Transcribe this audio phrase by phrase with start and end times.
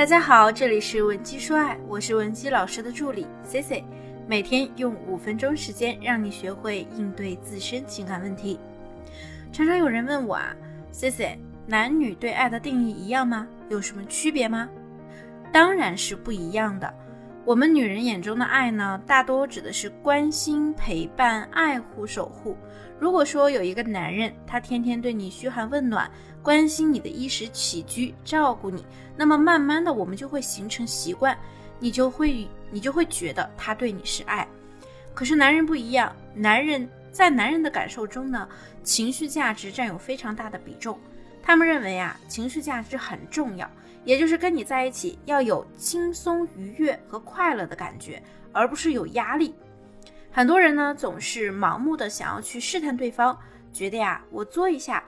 [0.00, 3.84] 大家好，这里是文姬说爱，我是文姬老师的助理 C C，
[4.26, 8.58] 每天用五分钟时间让你学会应对自身情感问题。
[9.52, 10.56] 常常有人问我啊
[10.90, 13.46] ，C C，男女对爱的定义一样吗？
[13.68, 14.70] 有什么区别吗？
[15.52, 16.90] 当然是不一样的。
[17.44, 22.56] 我们女人眼中的爱呢，大多指的是关心、陪伴、爱护、守护。
[23.00, 26.08] 如果说有一个男人，他天天对你嘘寒问暖，
[26.42, 28.84] 关心你的衣食起居，照顾你，
[29.16, 31.34] 那么慢慢的我们就会形成习惯，
[31.78, 34.46] 你就会你就会觉得他对你是爱。
[35.14, 38.46] 可是男人不一样，男人在男人的感受中呢，
[38.84, 40.98] 情绪价值占有非常大的比重。
[41.42, 43.68] 他们认为啊，情绪价值很重要。
[44.04, 49.54] 也就是跟你在一起要有轻松愉悦和快乐的感觉，而不是有压力。
[50.32, 53.36] 很多人呢总是盲目的想要去试探对方，
[53.72, 55.02] 觉得呀我作一下，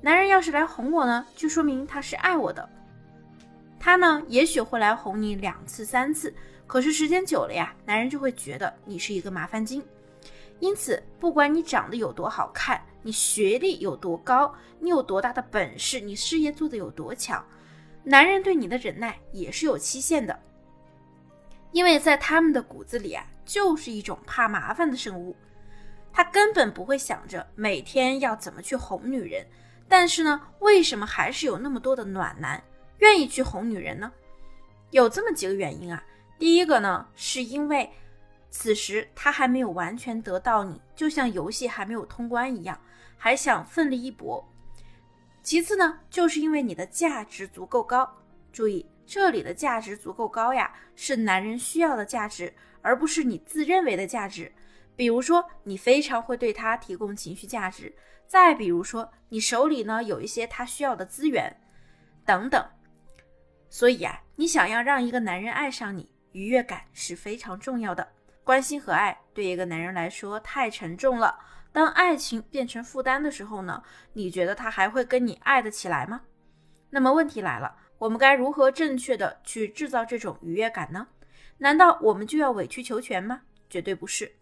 [0.00, 2.68] 男人要是来哄我呢，就说明他是爱我的。
[3.78, 6.34] 他呢也许会来哄你两次三次，
[6.66, 9.82] 可是时间久了呀，男人就会觉得你是一个麻烦精。
[10.58, 17.44] 因此，不管你长得有多好看，你学历有多高，你有多大的本事，你事业做得有多强。
[18.02, 20.38] 男人对你的忍耐也是有期限的，
[21.72, 25.34] 因为在他们的骨子里啊，就是一种怕麻烦的生物，
[26.12, 29.46] 他根本不会想着每天要怎么去哄女人。
[29.88, 32.62] 但是呢，为什么还是有那么多的暖男
[32.98, 34.12] 愿意去哄女人呢？
[34.90, 36.02] 有这么几个原因啊。
[36.38, 37.88] 第一个呢，是因为
[38.50, 42.78] 此时他还没有完全得到你，就像游戏还没有通关一样，
[43.16, 44.44] 还想奋力一搏。
[45.42, 48.10] 其次呢，就是因为你的价值足够高。
[48.52, 52.52] 注意，这里的价值足够高呀，是男人需要的价值，
[52.86, 54.52] 而不是你自认为的价值。
[54.94, 57.90] 比如说，你非常会对他提供情绪价值；
[58.28, 61.60] 再比如说，你手里呢有一些他需要的资源，
[62.24, 62.64] 等等。
[63.68, 68.06] 所以啊，你想要让一个男人爱上你，愉悦感是非常重要的。
[68.44, 71.36] 关心和爱对一个男人来说太沉重了。
[71.72, 73.82] 当爱情变成负担的时候呢？
[74.12, 76.22] 你觉得他还会跟你爱得起来吗？
[76.88, 81.08] 那么问题来了，我们该如何正确的去制造这种愉悦感呢？
[81.58, 83.42] 难道我们就要委曲求全吗？
[83.68, 84.32] 绝对不是。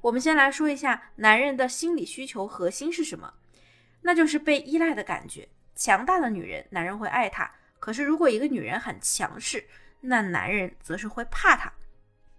[0.00, 3.32] 我们先来说一下男人的心理需求核心是什么？
[4.02, 5.48] 那就是被依赖的感觉。
[5.74, 7.46] 强大的女人，男人会爱她；
[7.78, 9.64] 可是如果一个女人很强势，
[10.00, 11.72] 那男人则是会怕她。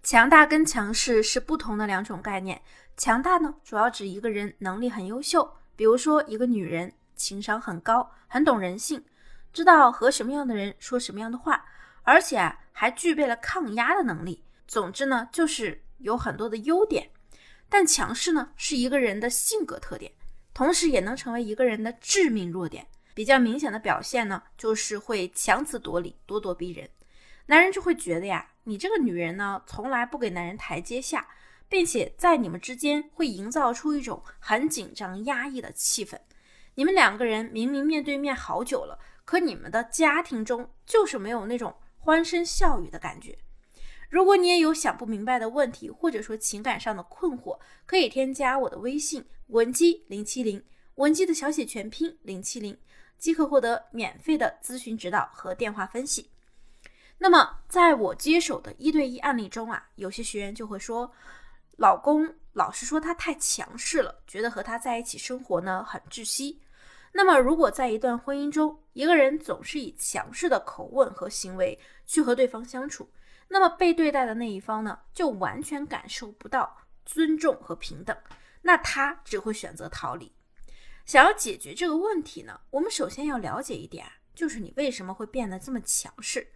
[0.04, 2.62] 强大跟强势是不同的两种概念。
[2.98, 9.04] 强大呢，主要指一个人能力很优秀，比如说一个女人情商很高，很懂人性，
[9.54, 11.66] 知道和什么样的人说什么样的话，
[12.04, 14.44] 而且啊还具备了抗压的能力。
[14.68, 17.10] 总之呢，就是有很多的优点。
[17.68, 20.12] 但强势呢，是一个人的性格特点，
[20.54, 22.88] 同时也能成为一个人的致命弱点。
[23.14, 26.90] 比较明显的表现呢，就是会强词夺理，咄咄逼人，
[27.48, 31.28] 男人就会觉得呀，你这个女人呢，从来不给男人台阶下。
[31.70, 36.16] 并且在你们之间会营造出一种很紧张、压抑的气氛。
[36.76, 43.38] 你们两个人明明面对面好久了，可你们的家庭中就是没有那种欢声笑语的感觉。
[44.10, 50.62] 如果你也有想不明白的问题，或者说情感上的困惑，可以添加我的微信文姬零七零，
[50.96, 52.78] 文姬的小写全拼零七零，
[53.18, 56.30] 即可获得免费的咨询指导和电话分析。
[57.20, 61.10] 那么，在我接手的一对一案例中啊，有些学员就会说。
[61.78, 66.62] 老公老是说他太强势了，觉得和他在一起生活呢很窒息。
[67.14, 73.10] 那么，如果在一段婚姻中，一个人总是以强势的口吻和行为去和对方相处，
[73.48, 76.76] 那么被对待的那一方呢，就完全感受不到
[77.06, 78.18] 尊重和平等，
[78.64, 80.32] 那他只会选择逃离。
[81.06, 86.48] 想要解决这个问题呢，我们首先要了解一点，就是你为什么会变得这么强势。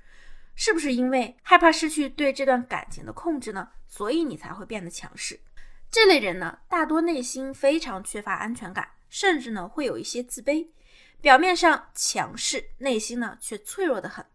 [0.56, 3.70] 是不是因为害怕失去对这段感情的控制呢？
[3.88, 5.40] 所以你才会变得强势。
[5.92, 10.68] 这类人呢，大多内心非常缺乏安全感，甚至呢会有一些自卑。
[11.20, 14.26] 表面上强势，内心呢却脆弱的很。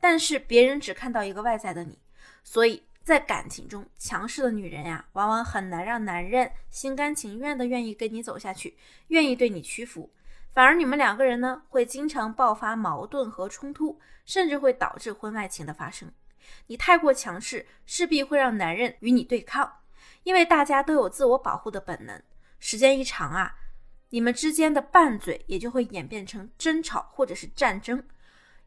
[0.00, 1.98] 但是别人只看到一个外在的你，
[2.42, 8.76] 所以在感情中，强势的女人呀，往往很难让男人心甘情愿的愿意跟你走下去，
[9.08, 10.10] 愿意对你屈服。
[10.52, 16.10] 反而你们两个人呢，会经常爆发矛盾和冲突，甚至会导致婚外情的发生。
[16.66, 19.80] 你太过强势，势必会让男人与你对抗，
[20.22, 22.20] 因为大家都有自我保护的本能。
[22.58, 23.54] 时间一长啊，
[24.10, 28.04] 你们之间的拌嘴也就会演变成争吵或者是战争。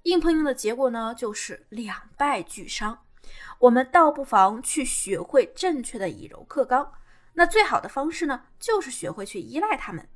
[0.03, 3.05] 硬碰硬的结果呢，就是两败俱伤。
[3.59, 6.91] 我们倒不妨去学会正确的以柔克刚。
[7.33, 10.07] 那最好的方式呢，就是学会去依赖他们。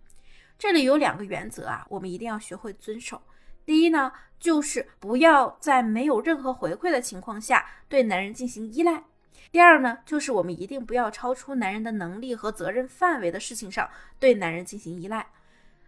[0.57, 3.21] 这里有两个原则啊，我们一定要学会遵守。
[3.65, 9.03] 第一呢，就是不要在没有任何回馈的情况下对男人进行依赖；
[9.51, 13.89] 第二呢，就是我们一定不要超出男人的能力和责任范围的事情上
[14.19, 15.27] 对男人进行依赖。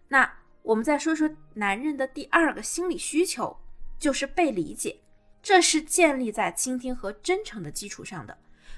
[0.07, 0.31] 那
[0.61, 3.57] 我们再说说男人的第二个心理需求，
[3.97, 4.99] 就是被理解。
[5.41, 8.37] 这是建立在倾听和真诚的基础上的。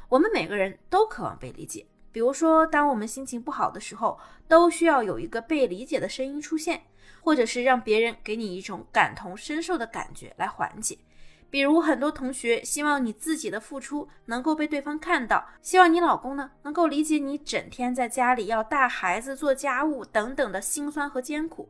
[0.09, 1.85] 我们每个人都渴望被理解。
[2.11, 6.83] 比如说，当我们心情不好的时候，都需要有一个被理解的声音出现，
[7.21, 10.97] 或者是让别人给你一种感同身受的感觉来缓解。
[11.51, 21.69] 比如，很多同学希望你自己的付出能够被对方看到，希望你老公呢能够理解你整天在家里要带孩子、做家务等等的辛酸和艰苦。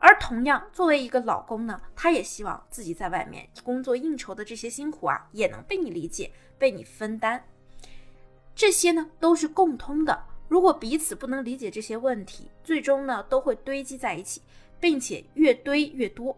[0.00, 7.44] 而同样，作为一个老公呢，他也希望自己在外面工作应酬的这些辛苦啊，也能被你理解、被你分担。
[8.56, 10.24] 这些呢都是共通的。
[10.48, 14.42] 如果彼此不能理解这些问题，最终呢都会堆积在一起，
[14.80, 16.36] 并且越堆越多，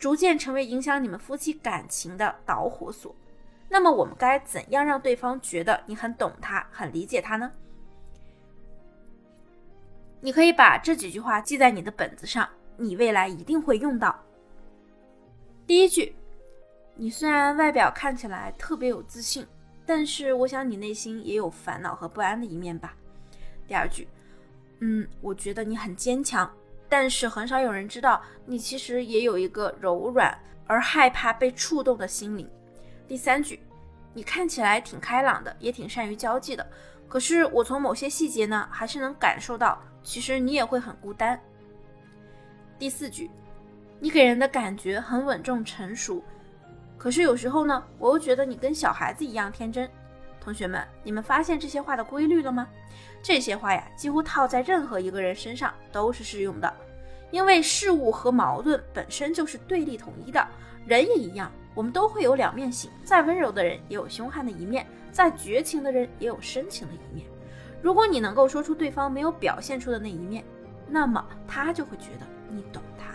[0.00, 3.14] 逐渐成为影响你们夫妻感情的导火索。
[3.68, 7.52] 那么，我们该怎样让对方觉得你很懂他、很理解他呢？
[10.20, 12.48] 你可以把这几句话记在你的本子上。
[12.76, 14.18] 你未来一定会用到。
[15.66, 16.16] 第一句，
[16.94, 19.46] 你虽然外表看起来特别有自信，
[19.84, 22.96] 但是我想你内心也有烦恼和不安的一面吧。
[23.68, 24.08] 第二句，
[24.78, 26.50] 嗯，我觉得你很坚强，
[26.90, 32.50] 但是很少有人知道你其实也有一个柔软而害怕被触动的心灵。
[33.06, 33.60] 第三句，
[34.12, 36.68] 你看起来挺开朗的，也挺善于交际的，
[37.08, 41.40] 可是我从某些细节呢，还是能感受到，其实你也会很孤单。
[42.76, 43.30] 第四句，
[44.00, 46.22] 你给人的感觉很稳重成熟，
[46.98, 49.88] 可是有时候呢，我又觉得你跟小孩子一样天真。
[50.40, 52.66] 同学们，你们发现这些话的规律了吗？
[53.22, 56.74] 这些话呀，几乎套在任何一个人身上都是适用的，
[57.30, 60.46] 因为事物和矛盾本身就是对立统一的，
[60.86, 67.26] 人也一样，我们都会有两面性，再温柔的人也有凶悍的一面，再绝情的人也有深情的一面。
[67.82, 70.42] 如果你能够说出对方没有表现出的那一面，
[70.88, 72.26] 那么他就会觉得。
[72.52, 73.14] 你懂他，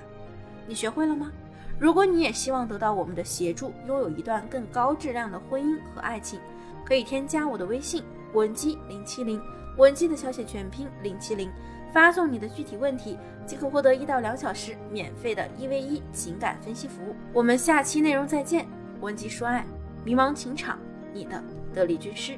[0.66, 1.30] 你学会了吗？
[1.78, 6.40] 如果你也希望得到我们的协助，拥有一段更高质量的婚姻和爱情，
[6.86, 8.04] 可以添加我的微信
[8.34, 9.42] 文姬零七零，
[9.78, 11.52] 文姬的小写全拼零七零，
[11.92, 17.16] 发送你的具体问题，即可获得一到两小时免费的一 v 一情感分析服务。
[17.34, 18.68] 我们下期内容再见，
[19.02, 19.66] 文姬说爱，
[20.04, 20.78] 迷茫情场，
[21.12, 21.44] 你的
[21.74, 22.38] 得力军师。